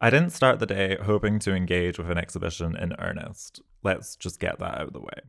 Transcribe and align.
I 0.00 0.10
didn't 0.10 0.30
start 0.30 0.60
the 0.60 0.66
day 0.66 0.96
hoping 1.02 1.40
to 1.40 1.52
engage 1.52 1.98
with 1.98 2.08
an 2.08 2.18
exhibition 2.18 2.76
in 2.76 2.94
earnest. 3.00 3.60
Let's 3.82 4.14
just 4.14 4.38
get 4.38 4.60
that 4.60 4.78
out 4.78 4.86
of 4.86 4.92
the 4.92 5.00
way. 5.00 5.22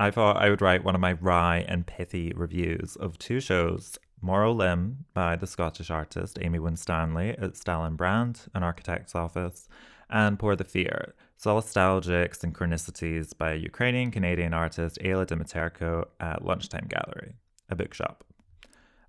I 0.00 0.10
thought 0.10 0.36
I 0.36 0.50
would 0.50 0.60
write 0.60 0.82
one 0.82 0.96
of 0.96 1.00
my 1.00 1.12
wry 1.12 1.64
and 1.68 1.86
pithy 1.86 2.32
reviews 2.34 2.96
of 2.96 3.18
two 3.18 3.38
shows 3.38 3.98
Moral 4.20 4.56
Limb 4.56 5.04
by 5.14 5.36
the 5.36 5.46
Scottish 5.46 5.92
artist 5.92 6.40
Amy 6.40 6.58
Winstanley 6.58 7.38
at 7.38 7.56
Stallan-Brand, 7.56 8.48
an 8.52 8.64
architect's 8.64 9.14
office, 9.14 9.68
and 10.10 10.40
Pour 10.40 10.56
the 10.56 10.64
Fear, 10.64 11.14
Solastalgic 11.40 12.36
Synchronicities 12.36 13.38
by 13.38 13.52
Ukrainian 13.52 14.10
Canadian 14.10 14.52
artist 14.52 14.98
Ayla 15.04 15.24
Dmyterko 15.24 16.06
at 16.18 16.44
Lunchtime 16.44 16.88
Gallery, 16.88 17.36
a 17.68 17.76
bookshop. 17.76 18.24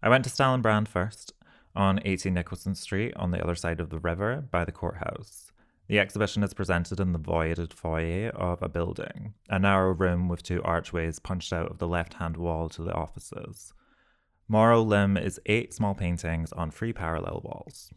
I 0.04 0.10
went 0.10 0.26
to 0.26 0.30
Stallan-Brand 0.30 0.88
first, 0.88 1.34
on 1.76 2.00
18 2.06 2.34
Nicholson 2.34 2.76
Street 2.76 3.14
on 3.16 3.32
the 3.32 3.44
other 3.44 3.56
side 3.56 3.80
of 3.80 3.90
the 3.90 4.00
river 4.00 4.44
by 4.52 4.66
the 4.66 4.72
courthouse. 4.72 5.52
The 5.88 6.00
exhibition 6.00 6.44
is 6.44 6.54
presented 6.54 7.00
in 7.00 7.12
the 7.12 7.20
voided 7.20 7.74
foyer 7.74 8.30
of 8.30 8.62
a 8.62 8.70
building, 8.70 9.34
a 9.50 9.60
narrow 9.60 9.94
room 9.94 10.30
with 10.30 10.44
two 10.44 10.64
archways 10.64 11.20
punched 11.20 11.52
out 11.52 11.70
of 11.70 11.80
the 11.80 11.88
left 11.88 12.14
hand 12.16 12.38
wall 12.38 12.70
to 12.70 12.82
the 12.82 12.94
offices. 12.94 13.74
Moral 14.48 14.86
Limb 14.86 15.18
is 15.18 15.40
eight 15.48 15.74
small 15.74 15.94
paintings 15.94 16.54
on 16.54 16.72
three 16.72 16.94
parallel 16.94 17.42
walls. 17.44 17.92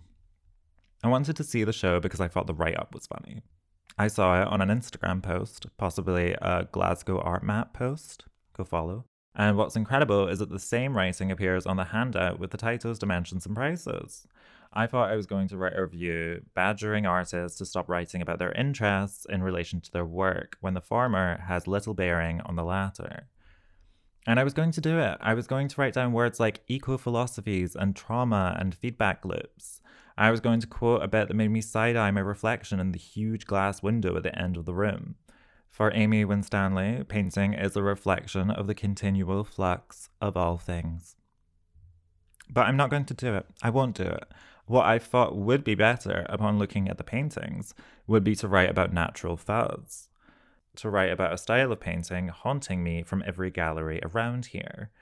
I 1.02 1.08
wanted 1.08 1.36
to 1.36 1.44
see 1.44 1.64
the 1.64 1.72
show 1.72 2.00
because 2.00 2.20
I 2.20 2.28
thought 2.28 2.46
the 2.46 2.54
write 2.54 2.78
up 2.78 2.94
was 2.94 3.06
funny. 3.06 3.42
I 3.96 4.08
saw 4.08 4.42
it 4.42 4.48
on 4.48 4.60
an 4.60 4.70
Instagram 4.70 5.22
post, 5.22 5.66
possibly 5.76 6.34
a 6.42 6.66
Glasgow 6.72 7.20
art 7.20 7.44
map 7.44 7.74
post. 7.74 8.24
Go 8.56 8.64
follow. 8.64 9.04
And 9.36 9.56
what's 9.56 9.76
incredible 9.76 10.28
is 10.28 10.38
that 10.38 10.50
the 10.50 10.58
same 10.58 10.96
writing 10.96 11.30
appears 11.30 11.66
on 11.66 11.76
the 11.76 11.84
handout 11.84 12.38
with 12.38 12.50
the 12.50 12.56
titles, 12.56 12.98
dimensions, 12.98 13.46
and 13.46 13.54
prices. 13.54 14.26
I 14.72 14.86
thought 14.86 15.10
I 15.10 15.16
was 15.16 15.26
going 15.26 15.48
to 15.48 15.56
write 15.56 15.76
a 15.76 15.82
review 15.82 16.42
badgering 16.54 17.06
artists 17.06 17.58
to 17.58 17.64
stop 17.64 17.88
writing 17.88 18.22
about 18.22 18.38
their 18.38 18.52
interests 18.52 19.26
in 19.28 19.42
relation 19.42 19.80
to 19.80 19.92
their 19.92 20.04
work 20.04 20.56
when 20.60 20.74
the 20.74 20.80
former 20.80 21.40
has 21.46 21.66
little 21.66 21.94
bearing 21.94 22.40
on 22.42 22.56
the 22.56 22.64
latter. 22.64 23.28
And 24.26 24.40
I 24.40 24.44
was 24.44 24.54
going 24.54 24.72
to 24.72 24.80
do 24.80 24.98
it. 24.98 25.18
I 25.20 25.34
was 25.34 25.46
going 25.46 25.68
to 25.68 25.80
write 25.80 25.94
down 25.94 26.12
words 26.12 26.40
like 26.40 26.62
eco 26.66 26.96
philosophies 26.96 27.76
and 27.76 27.94
trauma 27.94 28.56
and 28.58 28.74
feedback 28.74 29.24
loops. 29.24 29.80
I 30.16 30.30
was 30.30 30.40
going 30.40 30.60
to 30.60 30.66
quote 30.66 31.02
a 31.02 31.08
bit 31.08 31.28
that 31.28 31.34
made 31.34 31.50
me 31.50 31.60
side 31.60 31.96
eye 31.96 32.10
my 32.10 32.20
reflection 32.20 32.80
in 32.80 32.92
the 32.92 32.98
huge 32.98 33.46
glass 33.46 33.82
window 33.82 34.16
at 34.16 34.22
the 34.22 34.36
end 34.36 34.56
of 34.56 34.64
the 34.64 34.74
room. 34.74 35.16
For 35.74 35.92
Amy 35.92 36.24
Winstanley, 36.24 37.02
painting 37.02 37.52
is 37.52 37.74
a 37.74 37.82
reflection 37.82 38.48
of 38.48 38.68
the 38.68 38.76
continual 38.76 39.42
flux 39.42 40.08
of 40.20 40.36
all 40.36 40.56
things. 40.56 41.16
But 42.48 42.68
I'm 42.68 42.76
not 42.76 42.90
going 42.90 43.06
to 43.06 43.12
do 43.12 43.34
it. 43.34 43.46
I 43.60 43.70
won't 43.70 43.96
do 43.96 44.04
it. 44.04 44.22
What 44.66 44.86
I 44.86 45.00
thought 45.00 45.34
would 45.34 45.64
be 45.64 45.74
better 45.74 46.26
upon 46.28 46.60
looking 46.60 46.88
at 46.88 46.96
the 46.96 47.02
paintings 47.02 47.74
would 48.06 48.22
be 48.22 48.36
to 48.36 48.46
write 48.46 48.70
about 48.70 48.92
natural 48.92 49.36
fuzz, 49.36 50.08
to 50.76 50.88
write 50.88 51.10
about 51.10 51.32
a 51.32 51.38
style 51.38 51.72
of 51.72 51.80
painting 51.80 52.28
haunting 52.28 52.84
me 52.84 53.02
from 53.02 53.24
every 53.26 53.50
gallery 53.50 54.00
around 54.04 54.46
here. 54.46 54.92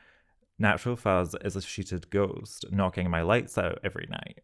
Natural 0.58 0.96
fuzz 0.96 1.36
is 1.44 1.54
a 1.54 1.60
sheeted 1.60 2.08
ghost 2.08 2.64
knocking 2.72 3.10
my 3.10 3.20
lights 3.20 3.58
out 3.58 3.78
every 3.84 4.06
night. 4.08 4.40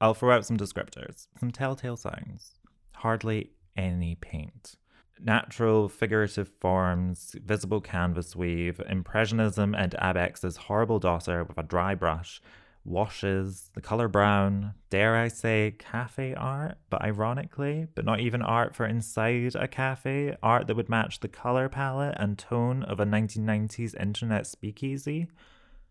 I'll 0.00 0.14
throw 0.14 0.30
out 0.30 0.46
some 0.46 0.58
descriptors, 0.58 1.26
some 1.40 1.50
telltale 1.50 1.96
signs. 1.96 2.52
Hardly 2.92 3.50
any 3.76 4.14
paint 4.14 4.76
natural 5.20 5.88
figurative 5.88 6.48
forms, 6.60 7.34
visible 7.44 7.80
canvas 7.80 8.36
weave, 8.36 8.80
impressionism 8.88 9.74
and 9.74 9.94
Abex's 10.00 10.56
horrible 10.56 10.98
daughter 10.98 11.44
with 11.44 11.58
a 11.58 11.62
dry 11.62 11.94
brush, 11.94 12.40
washes, 12.84 13.70
the 13.74 13.80
color 13.80 14.08
brown, 14.08 14.72
dare 14.90 15.16
I 15.16 15.28
say 15.28 15.74
cafe 15.78 16.34
art, 16.34 16.78
but 16.88 17.02
ironically, 17.02 17.88
but 17.94 18.04
not 18.04 18.20
even 18.20 18.42
art 18.42 18.74
for 18.74 18.86
inside 18.86 19.54
a 19.56 19.68
cafe, 19.68 20.36
art 20.42 20.66
that 20.66 20.76
would 20.76 20.88
match 20.88 21.20
the 21.20 21.28
color 21.28 21.68
palette 21.68 22.14
and 22.18 22.38
tone 22.38 22.82
of 22.84 23.00
a 23.00 23.04
1990s 23.04 24.00
internet 24.00 24.46
speakeasy, 24.46 25.26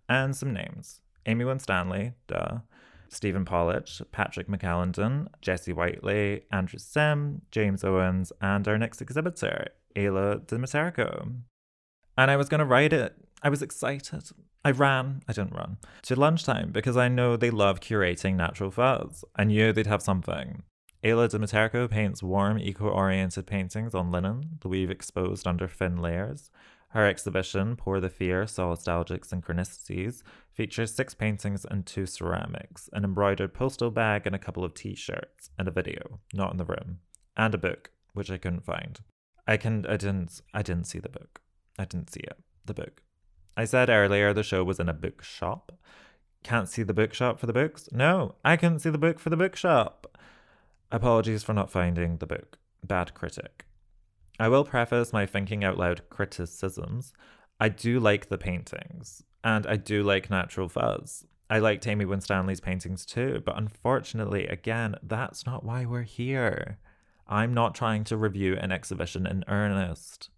and 0.07 0.35
some 0.35 0.53
names. 0.53 1.01
Amy 1.25 1.43
Winstanley, 1.43 2.13
duh. 2.27 2.59
Stephen 3.15 3.45
Polich, 3.45 4.01
Patrick 4.11 4.47
McAlendon, 4.47 5.27
Jesse 5.41 5.71
Whiteley, 5.71 6.43
Andrew 6.51 6.77
Sim, 6.77 7.41
James 7.49 7.83
Owens, 7.83 8.33
and 8.41 8.67
our 8.67 8.77
next 8.77 9.01
exhibitor, 9.01 9.69
Ayla 9.95 10.45
Dmyterko. 10.45 11.35
And 12.17 12.31
I 12.31 12.35
was 12.35 12.49
going 12.49 12.59
to 12.59 12.65
write 12.65 12.91
it. 12.91 13.15
I 13.41 13.49
was 13.49 13.61
excited. 13.61 14.23
I 14.65 14.71
ran, 14.71 15.21
I 15.27 15.33
didn't 15.33 15.53
run, 15.53 15.77
to 16.03 16.19
lunchtime 16.19 16.71
because 16.71 16.97
I 16.97 17.07
know 17.07 17.37
they 17.37 17.51
love 17.51 17.79
curating 17.79 18.35
natural 18.35 18.71
fuzz. 18.71 19.23
I 19.35 19.45
knew 19.45 19.71
they'd 19.71 19.87
have 19.87 20.01
something. 20.01 20.63
Ayla 21.03 21.29
Dmyterko 21.29 21.89
paints 21.89 22.21
warm, 22.21 22.59
eco 22.59 22.89
oriented 22.89 23.45
paintings 23.47 23.95
on 23.95 24.11
linen, 24.11 24.57
the 24.61 24.67
weave 24.67 24.89
exposed 24.89 25.47
under 25.47 25.67
thin 25.67 25.97
layers. 25.97 26.49
Her 26.95 27.05
exhibition, 27.05 27.75
Pour 27.75 27.99
the 27.99 28.09
Fear 28.09 28.45
Solastalgic 28.45 29.27
Synchronicities, 29.27 30.23
features 30.53 30.95
six 30.95 31.13
paintings 31.13 31.65
and 31.65 31.85
two 31.85 32.05
ceramics, 32.05 32.89
an 32.93 33.03
embroidered 33.03 33.53
postal 33.53 33.91
bag 33.91 34.25
and 34.25 34.33
a 34.33 34.39
couple 34.39 34.63
of 34.63 34.73
t 34.73 34.95
shirts, 34.95 35.49
and 35.59 35.67
a 35.67 35.71
video, 35.71 36.21
not 36.33 36.51
in 36.51 36.57
the 36.57 36.63
room, 36.63 36.99
and 37.35 37.53
a 37.53 37.57
book, 37.57 37.91
which 38.13 38.31
I 38.31 38.37
couldn't 38.37 38.63
find. 38.63 39.01
I 39.45 39.57
can 39.57 39.85
I 39.87 39.97
didn't 39.97 40.39
I 40.53 40.61
didn't 40.61 40.87
see 40.87 40.99
the 40.99 41.09
book. 41.09 41.41
I 41.77 41.83
didn't 41.83 42.13
see 42.13 42.21
it. 42.21 42.37
The 42.63 42.73
book. 42.73 43.01
I 43.57 43.65
said 43.65 43.89
earlier 43.89 44.31
the 44.31 44.41
show 44.41 44.63
was 44.63 44.79
in 44.79 44.87
a 44.87 44.93
bookshop. 44.93 45.73
Can't 46.43 46.69
see 46.69 46.83
the 46.83 46.93
bookshop 46.93 47.41
for 47.41 47.45
the 47.45 47.51
books? 47.51 47.89
No, 47.91 48.35
I 48.45 48.55
couldn't 48.55 48.79
see 48.79 48.89
the 48.89 48.97
book 48.97 49.19
for 49.19 49.29
the 49.29 49.35
bookshop. 49.35 50.17
Apologies 50.93 51.43
for 51.43 51.51
not 51.51 51.69
finding 51.69 52.19
the 52.19 52.25
book. 52.25 52.57
Bad 52.85 53.13
critic. 53.13 53.65
I 54.37 54.49
will 54.49 54.65
preface 54.65 55.13
my 55.13 55.25
thinking 55.25 55.63
out 55.63 55.77
loud 55.77 56.09
criticisms. 56.09 57.13
I 57.59 57.69
do 57.69 57.99
like 57.99 58.27
the 58.27 58.37
paintings, 58.37 59.23
and 59.43 59.65
I 59.65 59.77
do 59.77 60.03
like 60.03 60.29
natural 60.29 60.67
fuzz. 60.67 61.25
I 61.49 61.59
like 61.59 61.85
Amy 61.87 62.05
Winstanley's 62.05 62.59
paintings 62.59 63.05
too, 63.05 63.41
but 63.45 63.57
unfortunately, 63.57 64.47
again, 64.47 64.95
that's 65.01 65.45
not 65.45 65.63
why 65.63 65.85
we're 65.85 66.01
here. 66.01 66.79
I'm 67.27 67.53
not 67.53 67.75
trying 67.75 68.03
to 68.05 68.17
review 68.17 68.57
an 68.57 68.71
exhibition 68.71 69.25
in 69.25 69.45
earnest. 69.47 70.29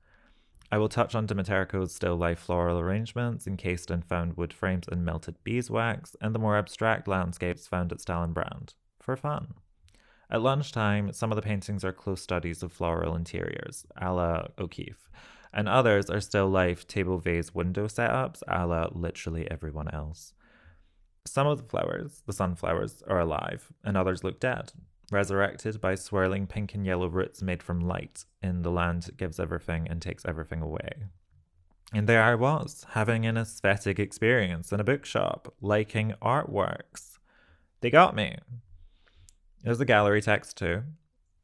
I 0.72 0.78
will 0.78 0.90
touch 0.90 1.16
on 1.16 1.26
Dmyterko's 1.26 1.96
still 1.96 2.18
life 2.18 2.40
floral 2.40 2.78
arrangements 2.78 3.48
encased 3.48 3.90
in 3.90 4.02
found 4.02 4.36
wood 4.36 4.54
frames 4.54 4.88
and 4.92 5.04
melted 5.06 5.38
beeswax, 5.44 6.16
and 6.22 6.36
the 6.36 6.40
more 6.40 6.58
abstract 6.58 7.08
landscapes 7.08 7.68
found 7.68 7.92
at 7.92 8.02
Stallan-Brand, 8.02 8.74
for 9.00 9.16
fun. 9.16 9.56
At 10.30 10.42
lunchtime, 10.42 11.14
some 11.14 11.32
of 11.32 11.38
the 11.38 11.42
paintings 11.42 11.86
are 11.86 11.94
close 11.94 12.22
studies 12.22 12.62
of 12.62 12.74
floral 12.74 13.16
interiors, 13.16 13.86
a 13.96 14.12
la 14.12 14.48
O'Keeffe, 14.60 15.10
and 15.54 15.70
others 15.70 16.10
are 16.10 16.20
still 16.20 16.50
life 16.50 16.86
table 16.86 17.18
vase 17.18 17.56
window 17.56 17.88
setups, 17.88 18.44
a 18.48 18.68
la 18.68 18.90
literally 18.92 19.50
everyone 19.50 19.88
else. 19.94 20.34
Some 21.26 21.48
of 21.48 21.58
the 21.60 21.64
flowers, 21.64 22.24
the 22.26 22.34
sunflowers, 22.34 23.04
are 23.08 23.20
alive, 23.20 23.72
and 23.86 23.96
others 23.96 24.24
look 24.24 24.40
dead, 24.40 24.74
resurrected 25.12 25.80
by 25.80 25.96
swirling 25.96 26.46
pink 26.46 26.74
and 26.74 26.86
yellow 26.86 27.08
roots 27.08 27.42
made 27.42 27.64
from 27.64 27.80
light 27.80 28.26
in 28.42 28.64
the 28.64 28.72
land 28.72 29.10
gives 29.16 29.40
everything 29.40 29.88
and 29.90 30.02
takes 30.02 30.26
everything 30.26 30.62
away. 30.62 31.06
And 31.94 32.08
there 32.08 32.24
I 32.24 32.36
was, 32.36 32.86
having 32.90 33.26
an 33.26 33.38
aesthetic 33.38 33.98
experience 33.98 34.74
in 34.74 34.82
a 34.82 34.84
bookshop, 34.84 35.54
liking 35.62 36.16
artworks. 36.22 37.18
They 37.80 37.90
got 37.90 38.14
me. 38.14 38.38
There's 39.64 39.82
a 39.82 39.86
gallery 39.86 40.22
text 40.22 40.58
too 40.58 40.84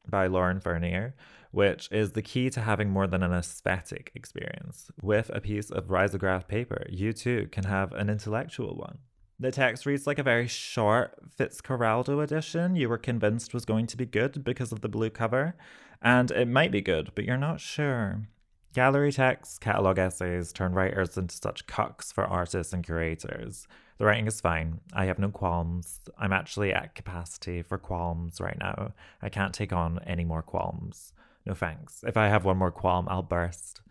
by 0.07 0.27
Lauren 0.27 0.59
Fernier, 0.59 1.15
which 1.51 1.89
is 1.91 2.11
the 2.11 2.21
key 2.21 2.49
to 2.49 2.61
having 2.61 2.89
more 2.89 3.07
than 3.07 3.23
an 3.23 3.33
aesthetic 3.33 4.11
experience. 4.15 4.89
With 5.01 5.29
a 5.33 5.41
piece 5.41 5.69
of 5.69 5.87
risograph 5.87 6.47
paper, 6.47 6.85
you 6.89 7.13
too 7.13 7.47
can 7.51 7.65
have 7.65 7.93
an 7.93 8.09
intellectual 8.09 8.75
one. 8.75 8.99
The 9.39 9.51
text 9.51 9.85
reads 9.85 10.07
like 10.07 10.19
a 10.19 10.23
very 10.23 10.47
short 10.47 11.15
Fitzcarraldo 11.37 12.23
edition 12.23 12.75
you 12.75 12.87
were 12.87 12.97
convinced 12.97 13.53
was 13.53 13.65
going 13.65 13.87
to 13.87 13.97
be 13.97 14.05
good 14.05 14.43
because 14.43 14.71
of 14.71 14.81
the 14.81 14.89
blue 14.89 15.09
cover, 15.09 15.55
and 16.01 16.31
it 16.31 16.47
might 16.47 16.71
be 16.71 16.81
good, 16.81 17.11
but 17.15 17.25
you're 17.25 17.37
not 17.37 17.59
sure. 17.59 18.27
Gallery 18.73 19.11
texts, 19.11 19.59
catalogue 19.59 19.99
essays 19.99 20.51
turn 20.51 20.73
writers 20.73 21.15
into 21.15 21.35
such 21.35 21.67
cucks 21.67 22.11
for 22.11 22.23
artists 22.23 22.73
and 22.73 22.83
curators. 22.83 23.67
The 23.99 24.05
writing 24.05 24.25
is 24.25 24.41
fine. 24.41 24.79
I 24.93 25.05
have 25.05 25.19
no 25.19 25.29
qualms. 25.29 25.99
I'm 26.17 26.33
actually 26.33 26.73
at 26.73 26.95
capacity 26.95 27.61
for 27.61 27.77
qualms 27.77 28.41
right 28.41 28.57
now. 28.59 28.93
I 29.21 29.29
can't 29.29 29.53
take 29.53 29.71
on 29.71 29.99
any 30.07 30.25
more 30.25 30.41
qualms. 30.41 31.13
No 31.45 31.53
thanks. 31.53 32.03
If 32.07 32.17
I 32.17 32.29
have 32.29 32.45
one 32.45 32.57
more 32.57 32.71
qualm, 32.71 33.07
I'll 33.09 33.21
burst. 33.21 33.81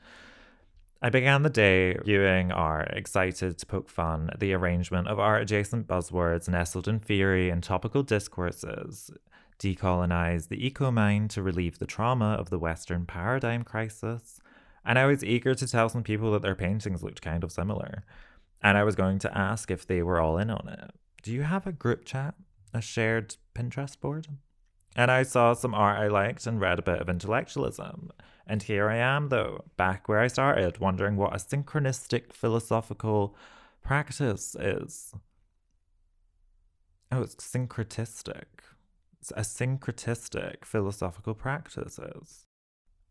I 1.01 1.11
began 1.11 1.45
the 1.45 1.51
day 1.51 1.95
viewing 2.05 2.51
art, 2.51 2.91
excited 2.93 3.59
to 3.59 3.67
poke 3.67 3.89
fun 3.89 4.31
at 4.33 4.41
the 4.41 4.53
arrangement 4.53 5.07
of 5.07 5.21
art 5.21 5.43
adjacent 5.43 5.87
buzzwords 5.87 6.49
nestled 6.49 6.89
in 6.89 6.99
theory 6.99 7.51
and 7.51 7.63
topical 7.63 8.03
discourses. 8.03 9.13
Decolonize 9.61 10.49
the 10.49 10.67
eco 10.67 10.91
mind 10.91 11.31
to 11.31 11.43
relieve 11.43 11.79
the 11.79 11.87
trauma 11.87 12.33
of 12.33 12.51
the 12.51 12.59
Western 12.59 13.07
paradigm 13.07 13.63
crisis 13.63 14.41
and 14.85 14.99
I 14.99 15.07
was 15.07 15.25
eager 15.25 15.55
to 15.55 15.67
tell 15.67 15.89
some 15.89 16.03
people 16.03 16.33
that 16.33 16.43
their 16.43 16.55
paintings 16.55 17.03
looked 17.03 17.23
kind 17.23 17.45
of 17.45 17.53
similar. 17.53 18.05
And 18.63 18.79
I 18.79 18.85
was 18.85 18.95
going 18.95 19.19
to 19.21 19.37
ask 19.37 19.71
if 19.71 19.87
they 19.87 20.03
were 20.03 20.21
all 20.21 20.39
in 20.39 20.51
on 20.51 20.69
it. 20.69 20.93
Do 21.23 21.33
you 21.33 21.43
have 21.43 21.67
a 21.67 21.73
group 21.73 22.05
chat? 22.05 22.35
A 22.75 22.81
shared 22.81 23.37
Pinterest 23.55 23.99
board? 24.01 24.29
And 24.95 25.11
I 25.11 25.23
saw 25.23 25.53
some 25.55 25.75
art 25.75 25.99
I 25.99 26.09
liked 26.09 26.47
and 26.47 26.61
read 26.61 26.79
a 26.79 26.83
bit 26.83 27.01
of 27.01 27.09
intellectualism. 27.09 28.11
And 28.47 28.63
here 28.63 28.89
I 28.89 28.97
am, 28.97 29.29
though, 29.29 29.65
back 29.77 30.09
where 30.09 30.19
I 30.19 30.27
started, 30.27 30.79
wondering 30.79 31.17
what 31.17 31.33
a 31.33 31.39
synchronistic 31.39 32.33
philosophical 32.33 33.37
practice 33.83 34.55
is. 34.55 35.15
Oh, 37.11 37.23
it's 37.23 37.37
syncretistic. 37.37 38.45
It's 39.21 39.33
a 39.33 39.43
syncretistic 39.43 40.65
philosophical 40.65 41.35
practice 41.35 41.99
is. 41.99 42.47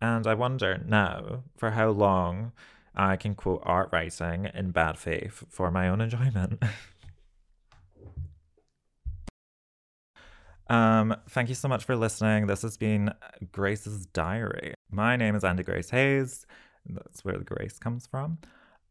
And 0.02 0.26
I 0.26 0.34
wonder 0.34 0.82
now 0.86 1.44
for 1.56 1.72
how 1.72 1.90
long 1.90 2.54
I 2.96 3.18
can 3.18 3.36
quote 3.36 3.62
art 3.64 3.90
writing 3.92 4.50
in 4.54 4.72
bad 4.72 4.98
faith 4.98 5.44
for 5.50 5.70
my 5.70 5.88
own 5.88 6.02
enjoyment. 6.02 6.62
um, 10.70 11.16
thank 11.30 11.50
you 11.50 11.56
so 11.56 11.68
much 11.68 11.84
for 11.84 11.96
listening. 11.96 12.48
This 12.48 12.64
has 12.64 12.78
been 12.78 13.14
Grace's 13.52 14.08
Diary. 14.08 14.74
My 14.90 15.16
name 15.16 15.36
is 15.36 15.44
Andy 15.44 15.64
Grace 15.64 15.92
Hayes. 15.92 16.48
That's 16.90 17.24
where 17.24 17.38
the 17.38 17.44
grace 17.44 17.78
comes 17.78 18.08
from. 18.08 18.40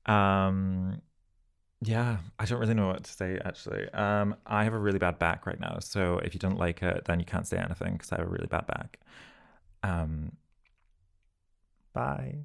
Um, 0.06 1.02
yeah, 1.82 2.18
I 2.38 2.44
don't 2.44 2.60
really 2.60 2.74
know 2.74 2.86
what 2.86 3.02
to 3.02 3.12
say 3.12 3.40
actually. 3.44 3.88
Um, 3.90 4.36
I 4.46 4.62
have 4.62 4.74
a 4.74 4.78
really 4.78 5.00
bad 5.00 5.18
back 5.18 5.44
right 5.44 5.58
now, 5.58 5.78
so 5.80 6.18
if 6.18 6.34
you 6.34 6.40
don't 6.40 6.58
like 6.58 6.82
it, 6.82 7.06
then 7.06 7.18
you 7.18 7.26
can't 7.26 7.48
say 7.48 7.58
anything 7.58 7.94
because 7.94 8.12
I 8.12 8.18
have 8.18 8.26
a 8.26 8.30
really 8.30 8.46
bad 8.46 8.68
back. 8.68 9.00
Um, 9.82 10.32
bye. 11.94 12.44